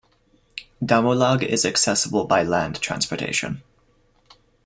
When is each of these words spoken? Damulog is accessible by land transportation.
Damulog 0.83 1.43
is 1.43 1.63
accessible 1.63 2.25
by 2.25 2.41
land 2.41 2.81
transportation. 2.81 3.61